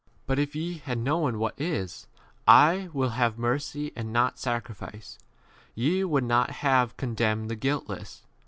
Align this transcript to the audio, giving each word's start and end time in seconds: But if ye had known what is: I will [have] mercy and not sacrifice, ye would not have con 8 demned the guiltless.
But 0.25 0.39
if 0.39 0.55
ye 0.55 0.79
had 0.79 0.97
known 0.97 1.37
what 1.37 1.53
is: 1.61 2.07
I 2.47 2.89
will 2.91 3.09
[have] 3.09 3.37
mercy 3.37 3.93
and 3.95 4.11
not 4.11 4.39
sacrifice, 4.39 5.19
ye 5.75 6.03
would 6.03 6.23
not 6.23 6.49
have 6.65 6.97
con 6.97 7.11
8 7.11 7.17
demned 7.17 7.49
the 7.51 7.55
guiltless. 7.55 8.23